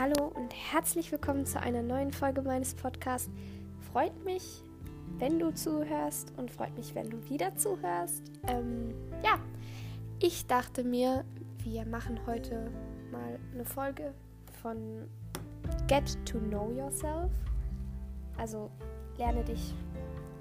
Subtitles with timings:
[0.00, 3.28] Hallo und herzlich willkommen zu einer neuen Folge meines Podcasts.
[3.92, 4.64] Freut mich,
[5.18, 8.32] wenn du zuhörst und freut mich, wenn du wieder zuhörst.
[8.48, 9.38] Ähm, ja,
[10.18, 11.26] ich dachte mir,
[11.64, 12.70] wir machen heute
[13.12, 14.14] mal eine Folge
[14.62, 15.06] von
[15.86, 17.30] Get to Know Yourself.
[18.38, 18.70] Also
[19.18, 19.74] lerne dich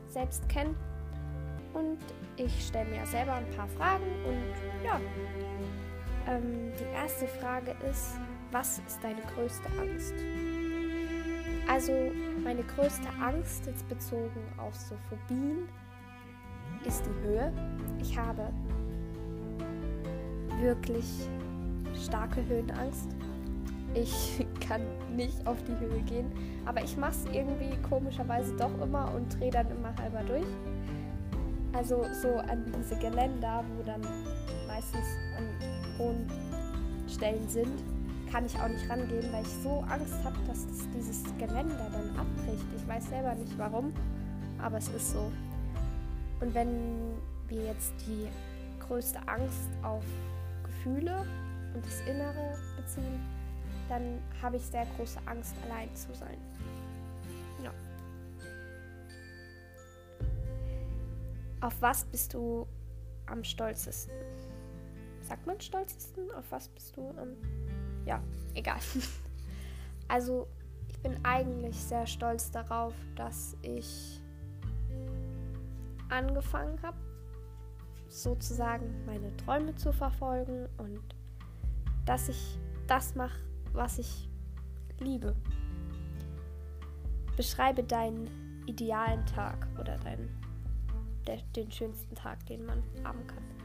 [0.08, 0.78] selbst kennen
[1.74, 2.00] und
[2.38, 5.02] ich stelle mir selber ein paar Fragen und ja.
[6.30, 8.14] Ähm, die erste Frage ist,
[8.52, 10.14] was ist deine größte Angst?
[11.68, 11.94] Also
[12.44, 15.68] meine größte Angst, jetzt bezogen auf so Phobien,
[16.86, 17.54] ist die Höhe.
[18.02, 18.52] Ich habe
[20.60, 21.06] wirklich
[21.96, 23.10] starke Höhenangst.
[23.94, 24.82] Ich kann
[25.16, 26.32] nicht auf die Höhe gehen,
[26.66, 30.48] aber ich mache es irgendwie komischerweise doch immer und drehe dann immer halber durch.
[31.74, 34.02] Also so an diese Geländer, wo dann
[34.68, 35.06] meistens
[35.38, 36.28] an hohen
[37.08, 37.84] Stellen sind,
[38.32, 42.16] kann ich auch nicht rangehen, weil ich so Angst habe, dass das, dieses Geländer dann
[42.18, 42.66] abbricht.
[42.76, 43.94] Ich weiß selber nicht warum,
[44.62, 45.32] aber es ist so.
[46.40, 48.28] Und wenn wir jetzt die
[48.80, 50.04] größte Angst auf
[50.64, 51.26] Gefühle
[51.74, 53.20] und das Innere beziehen,
[53.88, 56.38] dann habe ich sehr große Angst, allein zu sein.
[57.64, 57.72] Ja.
[61.62, 62.68] Auf was bist du
[63.26, 64.14] am stolzesten?
[65.22, 66.32] Sagt man stolzesten?
[66.32, 67.36] Auf was bist du am
[68.10, 68.22] ja,
[68.56, 68.80] egal.
[70.12, 70.48] Also,
[70.88, 74.20] ich bin eigentlich sehr stolz darauf, dass ich
[76.10, 76.98] angefangen habe,
[78.08, 81.00] sozusagen meine Träume zu verfolgen und
[82.08, 83.40] dass ich das mache,
[83.72, 84.28] was ich
[85.00, 85.36] liebe.
[87.38, 90.28] Beschreibe deinen idealen Tag oder deinen,
[91.28, 93.59] der, den schönsten Tag, den man haben kann.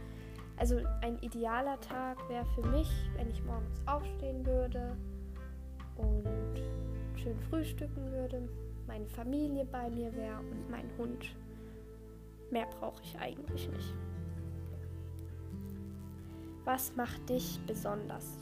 [0.56, 4.97] Also ein idealer Tag wäre für mich, wenn ich morgens aufstehen würde
[5.97, 6.62] und
[7.20, 8.48] schön frühstücken würde,
[8.87, 11.34] meine Familie bei mir wäre und mein Hund.
[12.50, 13.94] Mehr brauche ich eigentlich nicht.
[16.64, 18.38] Was macht dich besonders?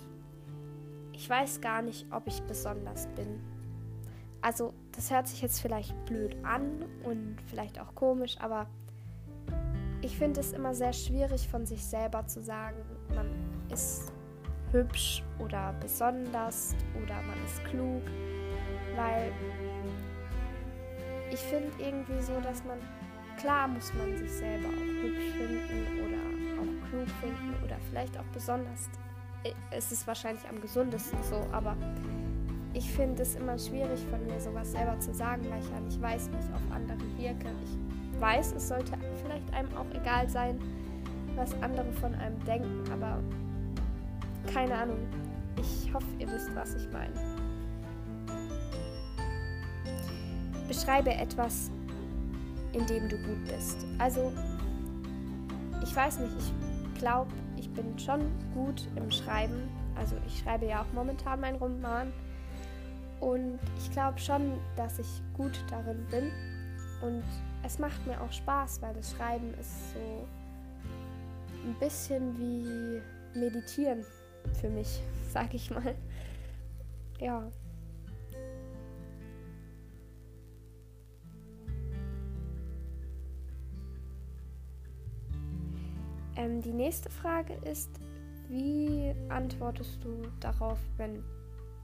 [1.13, 3.41] Ich weiß gar nicht, ob ich besonders bin.
[4.41, 8.67] Also, das hört sich jetzt vielleicht blöd an und vielleicht auch komisch, aber
[10.03, 12.77] ich finde es immer sehr schwierig von sich selber zu sagen,
[13.15, 13.27] man
[13.73, 14.13] ist
[14.73, 18.03] hübsch oder besonders oder man ist klug,
[18.97, 19.33] weil
[21.31, 22.79] ich finde irgendwie so, dass man,
[23.39, 26.19] klar muss man sich selber auch hübsch finden oder
[26.61, 28.91] auch klug finden oder vielleicht auch besonders.
[29.71, 31.77] Es ist wahrscheinlich am gesundesten so, aber
[32.75, 36.01] ich finde es immer schwierig von mir sowas selber zu sagen, weil ich ja nicht
[36.01, 37.55] weiß, wie ich auf andere wirke.
[37.65, 38.93] Ich weiß, es sollte
[39.43, 40.59] vielleicht einem auch egal sein,
[41.35, 43.23] was andere von einem denken, aber
[44.53, 44.99] keine Ahnung.
[45.57, 47.13] Ich hoffe, ihr wisst, was ich meine.
[50.67, 51.71] Beschreibe etwas,
[52.73, 53.87] in dem du gut bist.
[53.99, 54.33] Also,
[55.83, 58.21] ich weiß nicht, ich glaube, ich bin schon
[58.55, 59.69] gut im Schreiben.
[59.97, 62.13] Also, ich schreibe ja auch momentan meinen Roman.
[63.21, 66.33] Und ich glaube schon, dass ich gut darin bin.
[67.03, 67.23] Und
[67.65, 70.27] es macht mir auch Spaß, weil das Schreiben ist so
[71.65, 73.01] ein bisschen wie
[73.39, 74.05] Meditieren
[74.61, 75.01] für mich,
[75.33, 75.95] sag ich mal.
[77.21, 77.51] Ja.
[86.37, 87.91] Ähm, die nächste Frage ist,
[88.49, 91.23] wie antwortest du darauf, wenn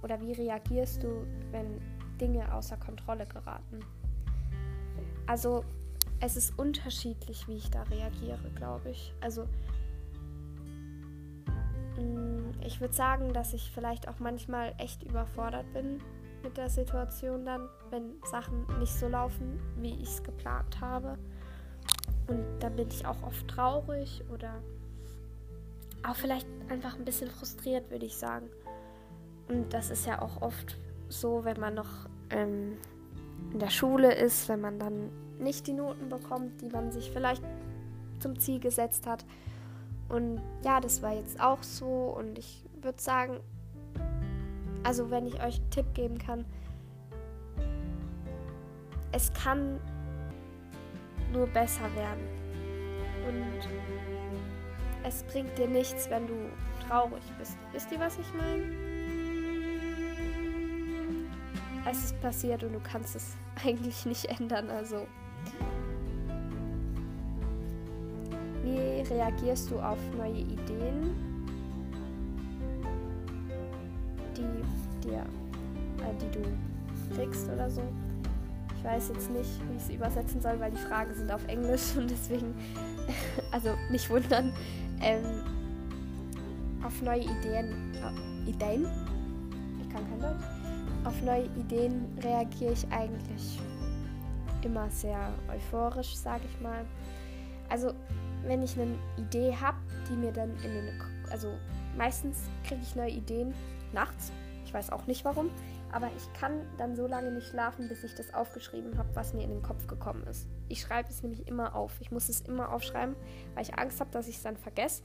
[0.03, 1.81] oder wie reagierst du, wenn
[2.21, 3.81] Dinge außer Kontrolle geraten?
[5.29, 5.63] Also
[6.21, 9.13] es ist unterschiedlich, wie ich da reagiere, glaube ich.
[9.21, 9.45] Also
[11.99, 16.01] mm, ich würde sagen, dass ich vielleicht auch manchmal echt überfordert bin
[16.43, 21.19] mit der Situation dann, wenn Sachen nicht so laufen, wie ich es geplant habe.
[22.27, 24.63] Und dann bin ich auch oft traurig oder
[26.09, 28.49] auch vielleicht einfach ein bisschen frustriert, würde ich sagen.
[29.49, 30.79] Und das ist ja auch oft
[31.11, 32.79] so, wenn man noch ähm,
[33.53, 37.43] in der Schule ist, wenn man dann nicht die Noten bekommt, die man sich vielleicht
[38.19, 39.25] zum Ziel gesetzt hat.
[40.09, 42.15] Und ja, das war jetzt auch so.
[42.17, 43.41] Und ich würde sagen,
[44.83, 46.45] also wenn ich euch einen Tipp geben kann,
[49.13, 49.81] es kann
[51.33, 52.27] nur besser werden.
[53.27, 53.69] Und
[55.05, 56.35] es bringt dir nichts, wenn du
[56.87, 57.57] traurig bist.
[57.73, 58.88] Wisst ihr, was ich meine?
[61.91, 64.71] Es ist passiert und du kannst es eigentlich nicht ändern.
[64.71, 65.07] Also,
[68.63, 71.15] wie reagierst du auf neue Ideen,
[74.37, 75.25] die dir
[76.01, 77.83] äh, die du kriegst oder so.
[78.77, 81.97] Ich weiß jetzt nicht, wie ich sie übersetzen soll, weil die Fragen sind auf Englisch
[81.97, 82.55] und deswegen,
[83.53, 84.53] also nicht wundern,
[85.01, 85.43] ähm,
[86.85, 88.87] auf neue Ideen, äh, Ideen,
[89.81, 90.45] ich kann kein Deutsch,
[91.05, 93.61] auf neue Ideen reagiere ich eigentlich
[94.63, 96.85] immer sehr euphorisch, sage ich mal.
[97.69, 97.93] Also
[98.45, 99.79] wenn ich eine Idee habe,
[100.09, 101.53] die mir dann in den, also
[101.97, 103.55] meistens kriege ich neue Ideen
[103.93, 104.33] nachts.
[104.65, 105.51] Ich weiß auch nicht warum,
[105.93, 109.43] aber ich kann dann so lange nicht schlafen, bis ich das aufgeschrieben habe, was mir
[109.43, 110.47] in den Kopf gekommen ist.
[110.69, 111.93] Ich schreibe es nämlich immer auf.
[112.01, 113.17] Ich muss es immer aufschreiben,
[113.55, 115.03] weil ich Angst habe, dass ich es dann vergesse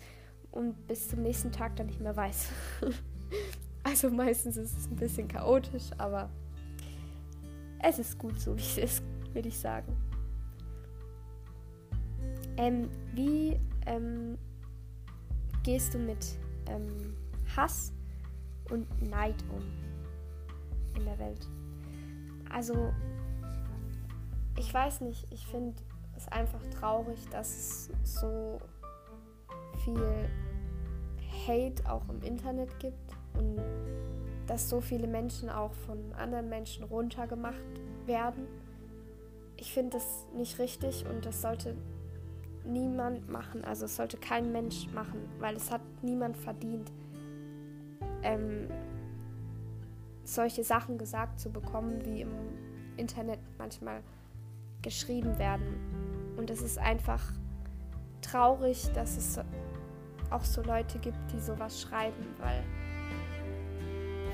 [0.52, 2.50] und bis zum nächsten Tag dann nicht mehr weiß.
[3.84, 6.30] also meistens ist es ein bisschen chaotisch, aber
[7.80, 9.04] es ist gut so, wie es ist,
[9.34, 9.96] würde ich sagen.
[12.56, 14.38] Ähm, wie ähm,
[15.64, 16.38] gehst du mit
[16.68, 17.16] ähm,
[17.56, 17.92] Hass
[18.70, 19.64] und Neid um
[20.96, 21.48] in der Welt?
[22.50, 22.94] Also,
[24.58, 25.76] ich weiß nicht, ich finde
[26.16, 28.62] es einfach traurig, dass es so
[29.84, 30.30] viel
[31.48, 33.62] Hate auch im Internet gibt und
[34.48, 37.56] dass so viele Menschen auch von anderen Menschen runtergemacht
[38.06, 38.48] werden.
[39.58, 41.76] Ich finde das nicht richtig und das sollte
[42.66, 43.64] niemand machen.
[43.64, 46.92] Also es sollte kein Mensch machen, weil es hat niemand verdient,
[48.22, 48.68] ähm,
[50.24, 52.32] solche Sachen gesagt zu bekommen, wie im
[52.98, 54.02] Internet manchmal
[54.82, 56.34] geschrieben werden.
[56.38, 57.22] Und es ist einfach
[58.22, 59.40] traurig, dass es
[60.30, 62.64] auch so Leute gibt, die sowas schreiben, weil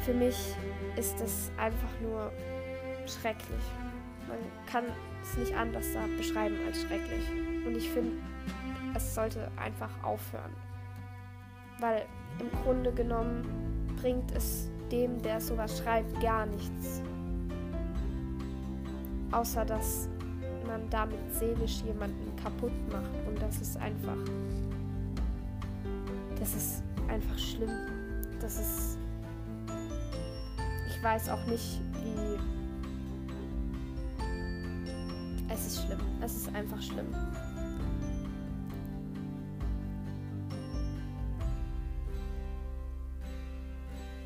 [0.05, 0.55] für mich
[0.95, 2.31] ist es einfach nur
[3.05, 3.63] schrecklich.
[4.27, 4.37] Man
[4.71, 4.85] kann
[5.23, 5.87] es nicht anders
[6.17, 7.23] beschreiben als schrecklich.
[7.65, 8.11] Und ich finde,
[8.95, 10.53] es sollte einfach aufhören.
[11.79, 12.05] Weil
[12.39, 17.01] im Grunde genommen bringt es dem, der sowas schreibt, gar nichts.
[19.31, 20.09] Außer dass
[20.65, 23.27] man damit seelisch jemanden kaputt macht.
[23.27, 24.17] Und das ist einfach
[26.39, 27.71] das ist einfach schlimm.
[28.39, 28.98] Das ist.
[30.99, 32.37] Ich weiß auch nicht, wie.
[35.47, 35.99] Es ist schlimm.
[36.21, 37.07] Es ist einfach schlimm.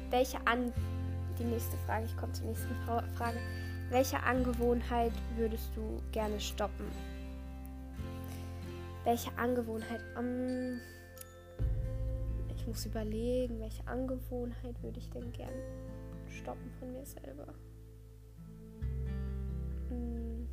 [0.10, 0.74] Welche an.
[1.38, 3.38] Die nächste Frage, ich komme zur nächsten Frage.
[3.92, 6.88] Welche Angewohnheit würdest du gerne stoppen?
[9.04, 10.02] Welche Angewohnheit?
[10.18, 10.80] Um,
[12.56, 15.54] ich muss überlegen, welche Angewohnheit würde ich denn gern
[16.34, 17.54] stoppen von mir selber.
[19.90, 20.48] Hm.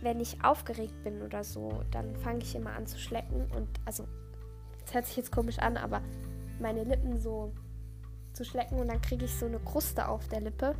[0.00, 4.06] Wenn ich aufgeregt bin oder so, dann fange ich immer an zu schlecken und also,
[4.84, 6.02] das hört sich jetzt komisch an, aber
[6.60, 7.52] meine Lippen so
[8.32, 10.74] zu schlecken und dann kriege ich so eine Kruste auf der Lippe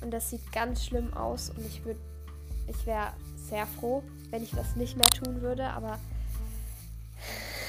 [0.00, 2.00] und das sieht ganz schlimm aus und ich würde,
[2.66, 5.98] ich wäre sehr froh, wenn ich das nicht mehr tun würde, aber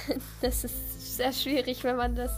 [0.42, 2.32] das ist sehr schwierig, wenn man das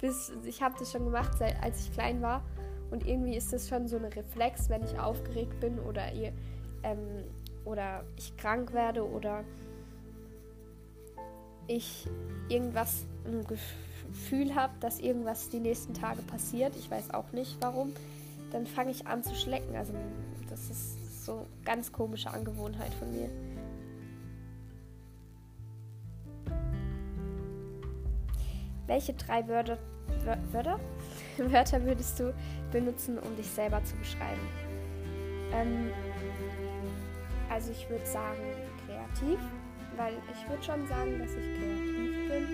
[0.00, 0.32] bis.
[0.44, 2.42] Ich habe das schon gemacht, seit, als ich klein war.
[2.90, 6.32] Und irgendwie ist das schon so ein Reflex, wenn ich aufgeregt bin oder, ihr,
[6.82, 7.24] ähm,
[7.64, 9.42] oder ich krank werde oder
[11.66, 12.06] ich
[12.48, 16.76] irgendwas ein Gefühl habe, dass irgendwas die nächsten Tage passiert.
[16.76, 17.92] Ich weiß auch nicht warum.
[18.52, 19.74] Dann fange ich an zu schlecken.
[19.74, 19.92] Also
[20.48, 23.28] das ist so ganz komische Angewohnheit von mir.
[28.86, 29.78] Welche drei Wörter,
[30.52, 30.78] Wörter?
[31.38, 32.32] Wörter würdest du
[32.72, 34.40] benutzen, um dich selber zu beschreiben?
[35.52, 35.90] Ähm,
[37.50, 38.38] also ich würde sagen
[38.86, 39.38] kreativ,
[39.96, 42.46] weil ich würde schon sagen, dass ich kreativ bin.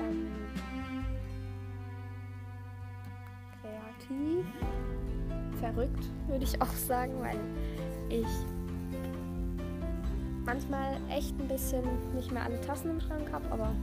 [0.00, 0.32] Ähm,
[3.60, 4.46] kreativ,
[5.60, 7.38] verrückt würde ich auch sagen, weil
[8.08, 8.26] ich
[10.44, 11.82] manchmal echt ein bisschen
[12.14, 13.74] nicht mehr alle Tassen im Schrank habe, aber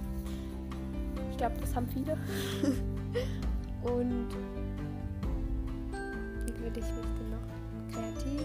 [1.34, 2.14] ich glaube, das haben viele.
[3.82, 4.30] und
[6.46, 8.44] wie würde ich mich denn noch kreativ,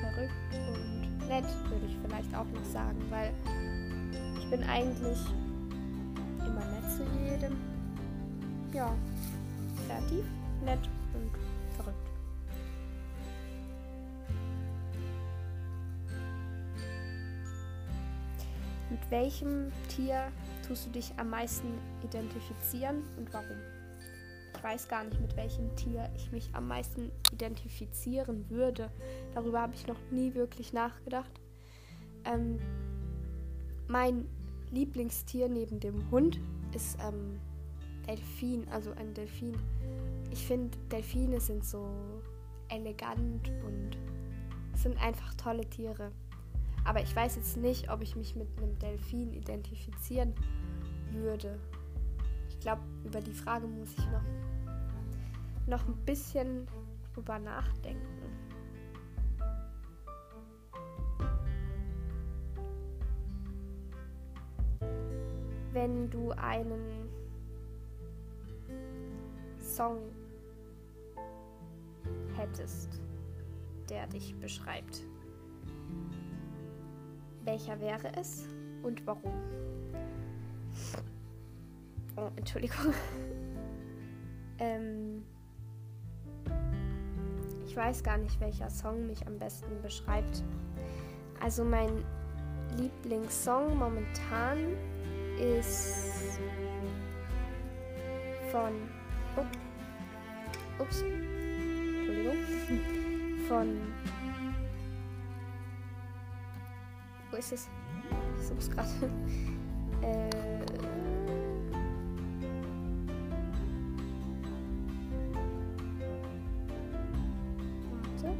[0.00, 3.32] verrückt und nett, würde ich vielleicht auch noch sagen, weil
[4.36, 5.18] ich bin eigentlich
[6.40, 7.56] immer nett zu jedem.
[8.72, 8.92] Ja,
[9.86, 10.24] kreativ,
[10.64, 10.80] nett
[11.14, 11.30] und
[11.76, 12.10] verrückt.
[18.90, 20.32] Mit welchem Tier
[20.66, 21.68] tust du dich am meisten
[22.02, 23.56] identifizieren und warum?
[24.56, 28.90] Ich weiß gar nicht, mit welchem Tier ich mich am meisten identifizieren würde.
[29.34, 31.40] Darüber habe ich noch nie wirklich nachgedacht.
[32.24, 32.58] Ähm,
[33.88, 34.26] mein
[34.70, 36.40] Lieblingstier neben dem Hund
[36.74, 37.38] ist ähm,
[38.06, 39.54] Delfin, also ein Delfin.
[40.30, 41.86] Ich finde, Delfine sind so
[42.68, 43.98] elegant und
[44.74, 46.10] sind einfach tolle Tiere.
[46.84, 50.34] Aber ich weiß jetzt nicht, ob ich mich mit einem Delfin identifizieren
[51.10, 51.58] würde.
[52.48, 54.22] Ich glaube, über die Frage muss ich noch,
[55.66, 56.66] noch ein bisschen
[57.14, 58.04] drüber nachdenken.
[65.72, 67.08] Wenn du einen
[69.58, 69.98] Song
[72.36, 73.00] hättest,
[73.88, 75.02] der dich beschreibt,
[77.44, 78.46] welcher wäre es
[78.82, 79.32] und warum?
[82.16, 82.94] Oh, Entschuldigung.
[84.58, 85.24] ähm,
[87.66, 90.44] ich weiß gar nicht, welcher Song mich am besten beschreibt.
[91.40, 92.04] Also mein
[92.76, 94.58] Lieblingssong momentan
[95.38, 96.38] ist
[98.50, 98.72] von
[99.36, 102.36] oh, ups Entschuldigung
[103.48, 103.78] von
[107.34, 107.68] wo ist es?
[108.38, 108.88] Ich suche es gerade.
[110.02, 110.30] äh,
[117.90, 118.34] warte.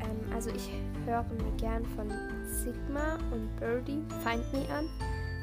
[0.00, 0.72] Ähm, also ich
[1.06, 2.10] höre mir gern von
[2.48, 4.86] Sigma und Birdie Find Me an.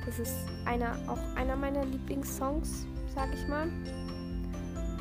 [0.05, 3.69] Das ist einer, auch einer meiner Lieblingssongs, sag ich mal.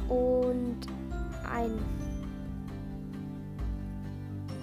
[0.09, 0.87] Und
[1.52, 1.73] ein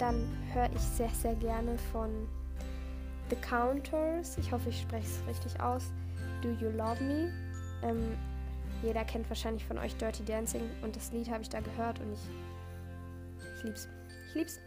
[0.01, 2.09] dann höre ich sehr, sehr gerne von
[3.29, 4.35] The Counters.
[4.39, 5.93] Ich hoffe, ich spreche es richtig aus.
[6.41, 7.31] Do You Love Me?
[7.83, 8.17] Ähm,
[8.81, 12.13] jeder kennt wahrscheinlich von euch Dirty Dancing und das Lied habe ich da gehört und
[12.13, 12.19] ich,
[13.57, 13.87] ich lieb's.
[14.29, 14.59] Ich lieb's.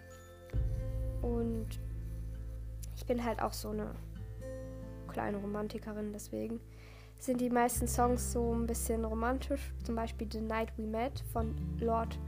[1.20, 1.66] Und
[2.94, 3.90] ich bin halt auch so eine
[5.08, 6.60] kleine Romantikerin, deswegen
[7.18, 9.72] sind die meisten Songs so ein bisschen romantisch.
[9.82, 12.18] Zum Beispiel The Night We Met von Lord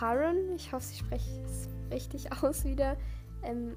[0.00, 0.54] Huron.
[0.54, 2.96] Ich hoffe, ich spreche es richtig aus wieder.
[3.42, 3.76] Ähm,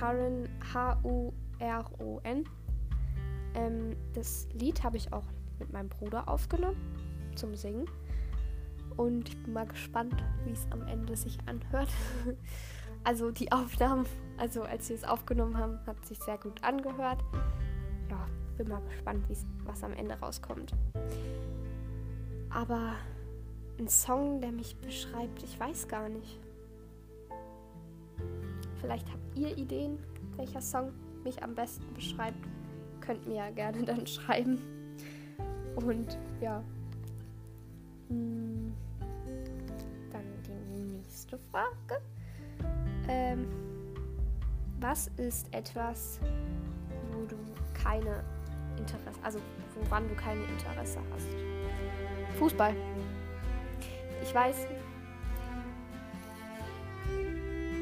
[0.00, 2.44] Huron, H-U-R-O-N.
[3.54, 5.24] Ähm, das Lied habe ich auch
[5.58, 6.76] mit meinem Bruder aufgenommen
[7.34, 7.88] zum Singen.
[8.96, 11.88] Und ich bin mal gespannt, wie es am Ende sich anhört.
[13.04, 14.06] also die Aufnahmen,
[14.38, 17.22] also als wir es aufgenommen haben, hat sich sehr gut angehört.
[18.10, 19.26] Ja, bin mal gespannt,
[19.64, 20.72] was am Ende rauskommt.
[22.48, 22.94] Aber
[23.78, 26.38] ein Song, der mich beschreibt, ich weiß gar nicht.
[28.80, 29.98] Vielleicht habt ihr Ideen,
[30.36, 30.92] welcher Song
[31.24, 32.38] mich am besten beschreibt.
[33.00, 34.58] Könnt mir ja gerne dann schreiben.
[35.76, 36.62] Und ja.
[38.08, 38.72] Hm,
[40.12, 42.00] dann die nächste Frage.
[43.08, 43.46] Ähm,
[44.80, 46.20] was ist etwas,
[47.12, 47.36] wo du
[47.74, 48.24] keine
[48.78, 49.38] Interesse, also
[49.74, 51.28] woran du kein Interesse hast?
[52.38, 52.74] Fußball.
[54.36, 54.66] Weiß,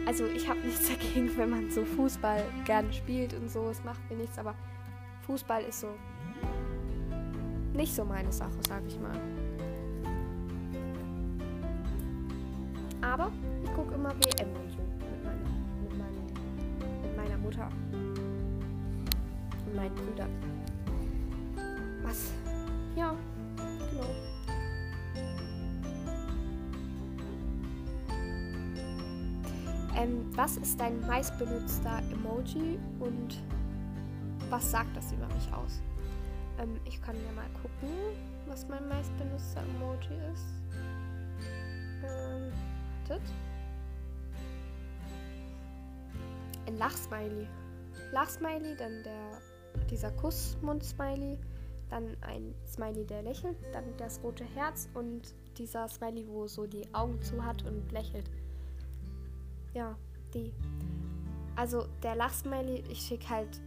[0.07, 3.71] also ich habe nichts dagegen, wenn man so Fußball gerne spielt und so.
[3.71, 4.55] Es macht mir nichts, aber
[5.27, 5.89] Fußball ist so
[7.73, 9.21] nicht so meine Sache, sag ich mal.
[13.01, 13.33] Aber
[13.65, 15.41] ich gucke immer WM und so mit, meine,
[15.83, 17.69] mit, meine, mit meiner Mutter
[19.67, 20.54] und meinen Brüdern.
[30.35, 33.43] Was ist dein meistbenutzter Emoji und
[34.51, 35.81] was sagt das über mich aus?
[36.59, 37.91] Ähm, ich kann ja mal gucken,
[38.47, 40.45] was mein meistbenutzter Emoji ist.
[42.05, 42.53] Ähm,
[43.05, 43.23] wartet.
[46.67, 47.47] Ein Lachsmiley.
[48.13, 51.39] Lachsmiley, dann der, dieser Kussmund-Smiley,
[51.91, 56.87] dann ein Smiley, der lächelt, dann das rote Herz und dieser Smiley, wo so die
[56.95, 58.31] Augen zu hat und lächelt.
[59.75, 59.97] Ja,
[60.35, 60.53] die.
[61.57, 63.61] Also der Lachsmiley, ich schicke halt,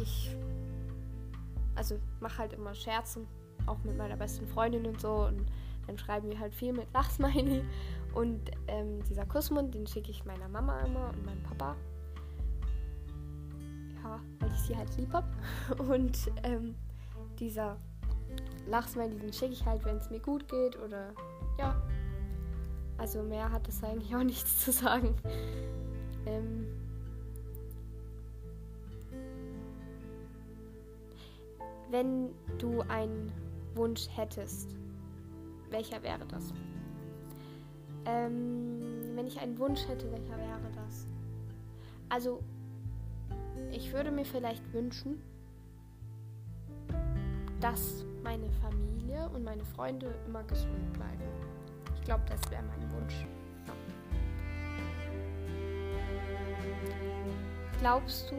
[0.00, 0.36] ich,
[1.74, 3.26] also mache halt immer Scherze,
[3.66, 5.46] auch mit meiner besten Freundin und so und
[5.86, 7.64] dann schreiben wir halt viel mit Lachsmiley
[8.14, 11.76] und ähm, dieser Kussmund, den schicke ich meiner Mama immer und meinem Papa.
[14.02, 15.24] Ja, weil ich sie halt lieb hab.
[15.78, 16.74] Und ähm,
[17.38, 17.78] dieser
[18.68, 21.14] Lachsmiley, den schicke ich halt, wenn es mir gut geht oder
[21.58, 21.74] ja,
[22.98, 25.14] also mehr hat es eigentlich auch nichts zu sagen.
[26.26, 26.66] Ähm
[31.90, 33.30] wenn du einen
[33.76, 34.74] Wunsch hättest,
[35.70, 36.52] welcher wäre das?
[38.04, 38.80] Ähm,
[39.14, 41.06] wenn ich einen Wunsch hätte, welcher wäre das?
[42.08, 42.40] Also,
[43.70, 45.22] ich würde mir vielleicht wünschen,
[47.60, 51.22] dass meine Familie und meine Freunde immer gesund bleiben.
[51.94, 53.26] Ich glaube, das wäre mein Wunsch.
[57.80, 58.36] Glaubst du.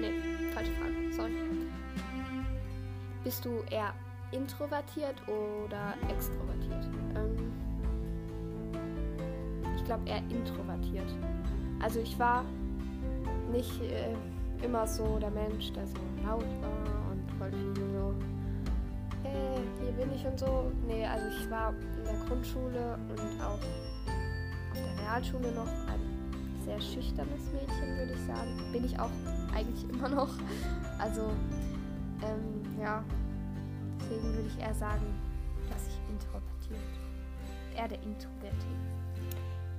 [0.00, 0.12] Nee,
[0.52, 1.32] falsche Frage, sorry.
[3.24, 3.94] Bist du eher
[4.32, 6.88] introvertiert oder extrovertiert?
[7.16, 7.52] Ähm,
[9.76, 11.08] ich glaube eher introvertiert.
[11.80, 12.44] Also ich war
[13.50, 14.14] nicht äh,
[14.64, 18.14] immer so der Mensch, der so laut war und voll viel so,
[19.80, 20.70] hier bin ich und so.
[20.86, 23.60] Nee, also ich war in der Grundschule und auch auf
[24.74, 26.00] der Realschule noch ein
[26.64, 28.72] sehr schüchternes Mädchen, würde ich sagen.
[28.72, 29.10] Bin ich auch
[29.54, 30.30] eigentlich immer noch.
[30.98, 31.30] Also,
[32.22, 33.04] ähm, ja,
[34.00, 35.06] deswegen würde ich eher sagen,
[35.68, 36.78] dass ich introvertiert,
[37.76, 38.66] eher der introvertierte,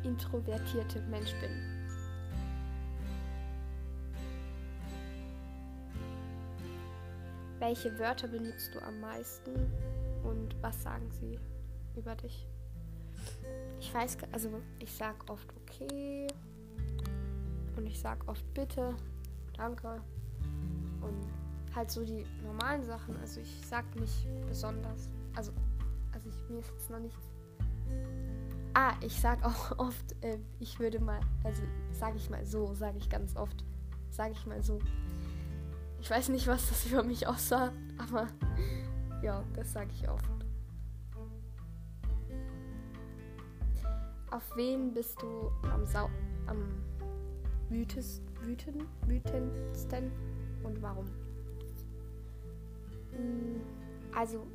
[0.04, 1.73] introvertierte Mensch bin.
[7.64, 9.72] Welche Wörter benutzt du am meisten
[10.26, 11.40] und was sagen sie
[11.96, 12.46] über dich?
[13.80, 16.28] Ich weiß, also ich sag oft okay
[17.78, 18.94] und ich sag oft bitte,
[19.56, 20.02] danke
[21.00, 21.26] und
[21.74, 23.18] halt so die normalen Sachen.
[23.22, 25.54] Also ich sag nicht besonders, also
[26.12, 27.32] also ich mir ist jetzt noch nichts.
[28.74, 32.98] Ah, ich sag auch oft, äh, ich würde mal, also sage ich mal so, sage
[32.98, 33.64] ich ganz oft,
[34.10, 34.80] sage ich mal so.
[36.04, 38.28] Ich weiß nicht, was das über mich aussah, aber
[39.22, 40.26] ja, das sage ich oft.
[44.30, 46.10] Auf wen bist du am, Sau
[46.48, 46.58] am
[47.70, 50.12] wütest, wüten, wütendsten
[50.64, 51.06] und warum?
[53.14, 53.62] Hm,
[54.14, 54.46] also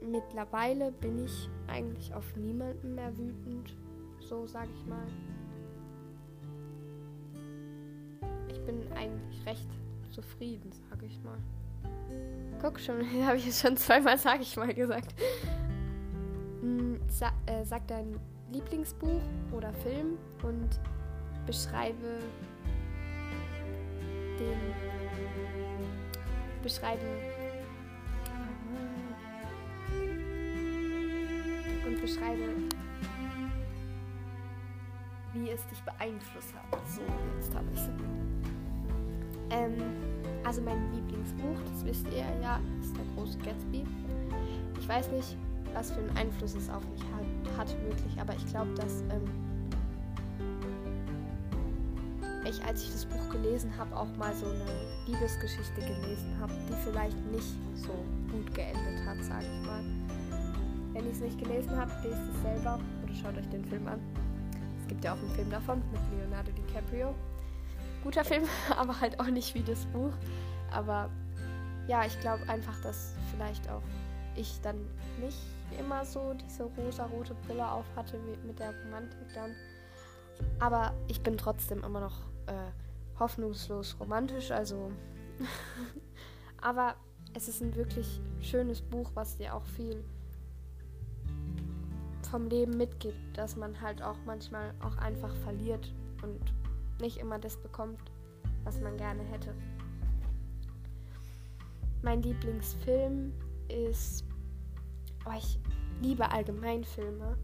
[0.00, 3.76] mittlerweile bin ich eigentlich auf niemanden mehr wütend,
[4.20, 5.06] so sage ich mal.
[8.48, 9.68] Ich bin eigentlich recht
[10.10, 11.38] zufrieden, sage ich mal.
[12.60, 15.14] Guck schon, habe ich es schon zweimal, sage ich mal, gesagt.
[16.60, 18.18] Hm, sa äh, sag dein
[18.52, 20.80] Lieblingsbuch oder Film und
[21.46, 22.18] beschreibe
[24.38, 24.58] den
[26.62, 27.06] beschreibe
[31.86, 32.54] und beschreibe
[35.32, 36.88] wie es dich beeinflusst hat.
[36.88, 37.02] So,
[37.36, 38.25] jetzt habe ich es.
[39.50, 39.74] Ähm,
[40.44, 43.84] also mein Lieblingsbuch, das wisst ihr ja, ist der große Gatsby.
[44.78, 45.36] Ich weiß nicht,
[45.74, 49.24] was für einen Einfluss es auf mich hat, hat wirklich, aber ich glaube, dass ähm,
[52.48, 54.64] ich, als ich das Buch gelesen habe, auch mal so eine
[55.06, 57.92] Liebesgeschichte gelesen habe, die vielleicht nicht so
[58.30, 59.82] gut geendet hat, sage ich mal.
[60.92, 64.00] Wenn ich es nicht gelesen habe, lest es selber oder schaut euch den Film an.
[64.80, 67.14] Es gibt ja auch einen Film davon mit Leonardo DiCaprio
[68.06, 68.44] guter Film,
[68.76, 70.12] aber halt auch nicht wie das Buch.
[70.70, 71.10] Aber
[71.88, 73.82] ja, ich glaube einfach, dass vielleicht auch
[74.36, 74.76] ich dann
[75.20, 75.38] nicht
[75.80, 79.56] immer so diese rosa-rote Brille auf hatte mit der Romantik dann.
[80.60, 82.70] Aber ich bin trotzdem immer noch äh,
[83.18, 84.92] hoffnungslos romantisch, also.
[86.60, 86.94] aber
[87.34, 90.04] es ist ein wirklich schönes Buch, was dir auch viel
[92.30, 95.92] vom Leben mitgibt, dass man halt auch manchmal auch einfach verliert
[96.22, 96.40] und
[97.00, 98.00] nicht immer das bekommt,
[98.64, 99.54] was man gerne hätte.
[102.02, 103.32] Mein Lieblingsfilm
[103.68, 104.24] ist.
[105.26, 105.58] Oh, ich
[106.00, 107.36] liebe allgemein Filme.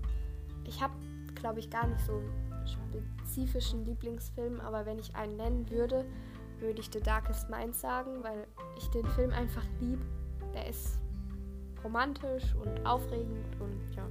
[0.65, 0.95] Ich habe,
[1.35, 6.05] glaube ich, gar nicht so einen spezifischen Lieblingsfilm, aber wenn ich einen nennen würde,
[6.61, 8.47] würde ich The Darkest Mind sagen, weil
[8.79, 10.05] ich den Film einfach liebe.
[10.55, 11.01] Der ist
[11.83, 14.09] romantisch und aufregend und ja.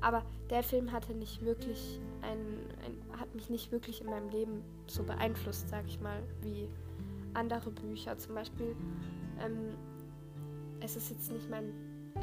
[0.00, 2.38] Aber der Film hatte nicht wirklich ein,
[2.84, 6.68] ein, hat mich nicht wirklich in meinem Leben so beeinflusst, sag ich mal, wie
[7.34, 8.16] andere Bücher.
[8.18, 8.76] Zum Beispiel,
[9.40, 9.74] ähm,
[10.80, 11.72] es ist jetzt nicht mein,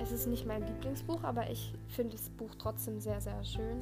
[0.01, 3.81] es ist nicht mein Lieblingsbuch, aber ich finde das Buch trotzdem sehr, sehr schön.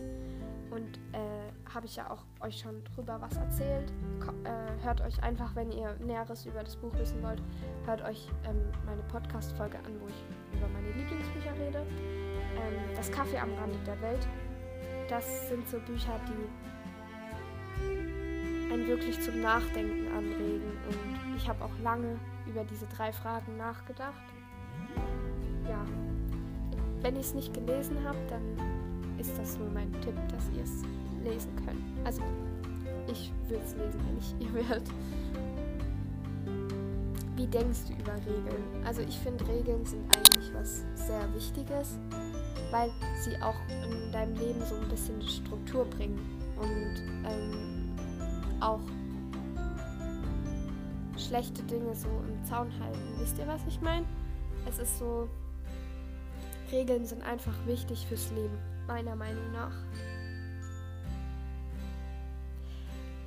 [0.72, 3.94] Und äh, habe ich ja auch euch schon drüber was erzählt.
[4.20, 7.42] Ko äh, hört euch einfach, wenn ihr Näheres über das Buch wissen wollt,
[7.86, 11.86] hört euch ähm, meine Podcast-Folge an, wo ich über meine Lieblingsbücher rede
[12.56, 14.28] ähm, Das Kaffee am Rande der Welt.
[15.10, 16.48] Das sind so Bücher, die
[18.72, 20.78] einen wirklich zum Nachdenken anregen.
[20.88, 24.24] Und ich habe auch lange über diese drei Fragen nachgedacht.
[25.68, 25.86] Ja,
[27.02, 28.58] wenn ich es nicht gelesen habe, dann
[29.20, 30.84] ist das nur mein Tipp, dass ihr es
[31.24, 31.84] lesen könnt.
[32.06, 32.22] Also,
[33.08, 34.90] ich würde es lesen, wenn ich ihr werdet.
[37.36, 38.64] Wie denkst du über Regeln?
[38.86, 41.98] Also ich finde, Regeln sind eigentlich was sehr Wichtiges
[42.74, 46.20] weil sie auch in deinem Leben so ein bisschen Struktur bringen
[46.58, 47.96] und ähm,
[48.60, 48.82] auch
[51.16, 53.14] schlechte Dinge so im Zaun halten.
[53.20, 54.08] Wisst ihr, was ich meine?
[54.68, 55.30] Es ist so,
[56.72, 58.58] Regeln sind einfach wichtig fürs Leben,
[58.88, 59.76] meiner Meinung nach.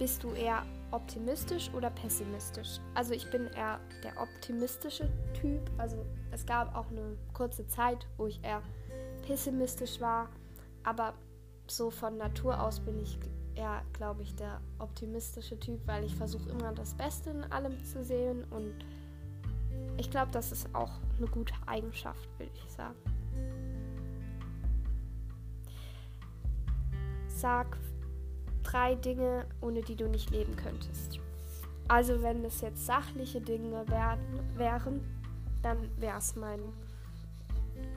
[0.00, 2.80] Bist du eher optimistisch oder pessimistisch?
[2.94, 5.08] Also ich bin eher der optimistische
[5.40, 5.70] Typ.
[5.78, 8.60] Also es gab auch eine kurze Zeit, wo ich eher
[9.26, 10.28] pessimistisch war.
[10.84, 11.14] Aber
[11.66, 13.18] so von Natur aus bin ich
[13.56, 18.04] eher, glaube ich, der optimistische Typ, weil ich versuche immer das Beste in allem zu
[18.04, 18.44] sehen.
[18.50, 18.74] Und
[19.96, 22.96] ich glaube, das ist auch eine gute Eigenschaft, würde ich sagen.
[27.28, 27.76] Sag
[28.62, 31.20] drei Dinge, ohne die du nicht leben könntest.
[31.88, 35.00] Also wenn es jetzt sachliche Dinge werden, wären,
[35.62, 36.60] dann wäre es mein,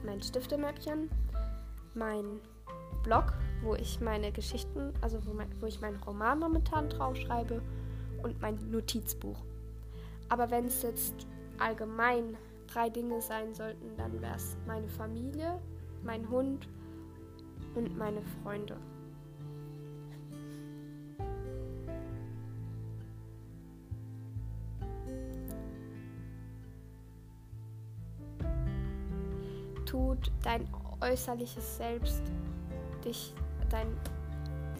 [0.04, 1.10] mein Stiftemöppchen,
[1.94, 2.40] mein
[3.02, 7.62] Blog, wo ich meine Geschichten, also wo, mein, wo ich meinen Roman momentan drauf schreibe
[8.22, 9.42] und mein Notizbuch.
[10.28, 11.26] Aber wenn es jetzt
[11.58, 15.60] allgemein drei Dinge sein sollten, dann wäre es meine Familie,
[16.04, 16.68] mein Hund
[17.74, 18.76] und meine Freunde.
[29.90, 30.68] tut dein
[31.00, 32.22] äußerliches Selbst
[33.04, 33.34] dich,
[33.68, 33.88] dein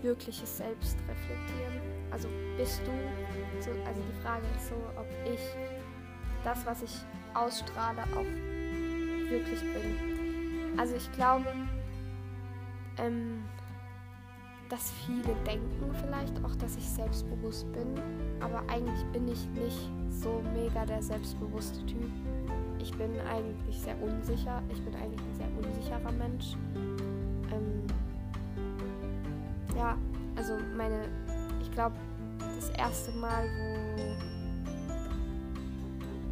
[0.03, 1.81] wirkliches Selbst reflektieren?
[2.11, 5.41] Also bist du, so, also die Frage ist so, ob ich
[6.45, 6.95] das, was ich
[7.35, 10.79] ausstrahle, auch wirklich bin.
[10.79, 11.47] Also ich glaube,
[12.99, 13.45] ähm,
[14.69, 17.89] dass viele denken vielleicht auch, dass ich selbstbewusst bin,
[18.41, 22.11] aber eigentlich bin ich nicht so mega der selbstbewusste Typ
[22.81, 24.63] ich bin eigentlich sehr unsicher.
[24.73, 26.57] Ich bin eigentlich ein sehr unsicherer Mensch.
[27.53, 27.87] Ähm,
[29.77, 29.97] ja,
[30.37, 31.09] also meine,
[31.61, 31.97] ich glaube,
[32.39, 33.77] das erste Mal, wo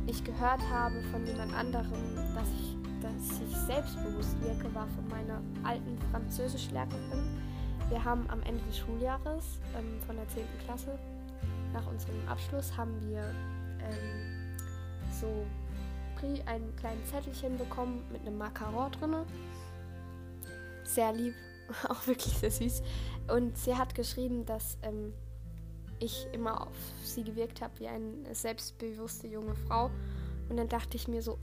[0.07, 5.41] ich gehört habe von jemand anderem, dass ich, dass ich selbstbewusst wirke, war von meiner
[5.65, 7.39] alten Französischlehrerin.
[7.91, 10.45] Wir haben am Ende des Schuljahres ähm, von der 10.
[10.65, 10.99] Klasse,
[11.73, 13.23] nach unserem Abschluss, haben wir
[13.81, 14.57] ähm,
[15.11, 15.47] so
[16.19, 19.17] Esprit ein kleines Zettelchen bekommen mit einem Makaron drin.
[20.85, 21.35] Sehr lieb,
[21.89, 22.83] auch wirklich sehr süß.
[23.29, 25.13] Und sie hat geschrieben, dass ähm,
[25.99, 29.91] ich immer auf sie gewirkt habe wie eine selbstbewusste junge Frau.
[30.49, 31.39] Und dann dachte ich mir so,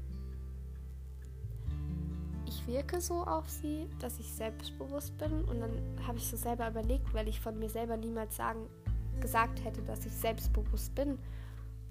[2.48, 5.44] ich wirke so auf sie, dass ich selbstbewusst bin.
[5.46, 5.72] Und dann
[6.08, 8.68] habe ich so selber überlegt, weil ich von mir selber niemals sagen,
[9.22, 11.20] gesagt hätte, dass ich selbstbewusst bin.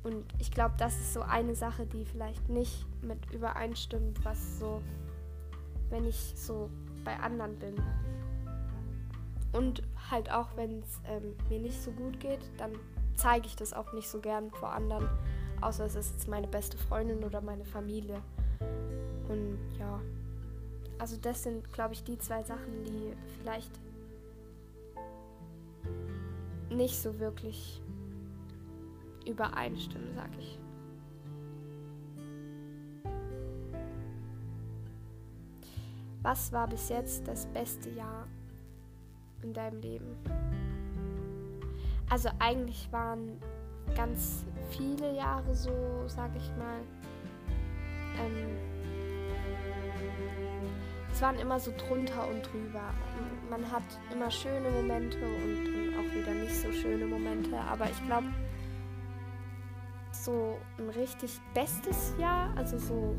[0.04, 4.82] Und ich glaube, das ist so eine Sache, die vielleicht nicht mit übereinstimmt, was so,
[5.88, 6.68] wenn ich so
[7.04, 7.74] bei anderen bin.
[9.52, 12.72] Und halt auch, wenn es ähm, mir nicht so gut geht, dann
[13.16, 15.08] zeige ich das auch nicht so gern vor anderen,
[15.60, 18.20] außer es ist jetzt meine beste Freundin oder meine Familie.
[19.28, 20.00] Und ja,
[20.98, 23.70] also das sind, glaube ich, die zwei Sachen, die vielleicht
[26.70, 27.80] nicht so wirklich
[29.26, 30.58] übereinstimmen, sag ich.
[36.22, 38.26] Was war bis jetzt das beste Jahr
[39.42, 40.16] in deinem Leben?
[42.08, 43.38] Also eigentlich waren
[43.94, 45.70] ganz viele Jahre so,
[46.06, 46.80] sag ich mal.
[48.18, 48.56] Ähm,
[51.12, 52.92] es waren immer so drunter und drüber.
[53.50, 57.56] Man hat immer schöne Momente und, und auch wieder nicht so schöne Momente.
[57.56, 58.26] Aber ich glaube,
[60.24, 63.14] so ein richtig bestes Jahr, also so,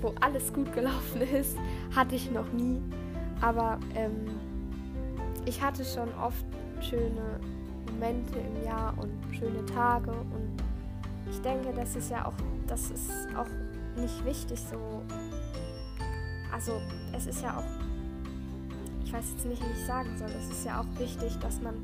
[0.00, 1.56] wo alles gut gelaufen ist,
[1.94, 2.80] hatte ich noch nie.
[3.40, 4.26] Aber ähm,
[5.46, 6.44] ich hatte schon oft
[6.80, 7.40] schöne
[7.90, 10.62] Momente im Jahr und schöne Tage und
[11.30, 12.34] ich denke, das ist ja auch,
[12.66, 13.48] das ist auch
[14.00, 15.02] nicht wichtig so.
[16.52, 16.80] Also
[17.14, 20.80] es ist ja auch, ich weiß jetzt nicht, wie ich sagen soll, es ist ja
[20.80, 21.74] auch wichtig, dass man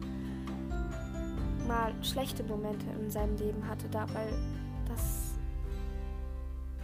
[1.67, 4.33] mal schlechte Momente in seinem Leben hatte, da, weil
[4.89, 5.35] das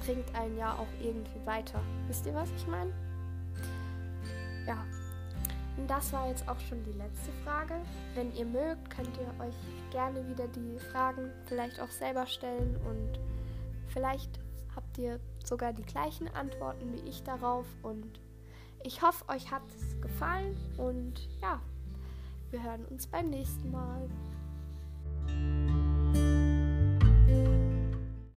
[0.05, 1.81] bringt einen ja auch irgendwie weiter.
[2.09, 2.93] Wisst ihr, was ich meine?
[4.67, 4.85] Ja.
[5.77, 7.75] Und das war jetzt auch schon die letzte Frage.
[8.15, 9.55] Wenn ihr mögt, könnt ihr euch
[9.91, 13.19] gerne wieder die Fragen vielleicht auch selber stellen und
[13.89, 14.41] vielleicht
[14.75, 18.21] habt ihr sogar die gleichen Antworten wie ich darauf und
[18.83, 21.61] ich hoffe, euch hat es gefallen und ja,
[22.51, 24.09] wir hören uns beim nächsten Mal.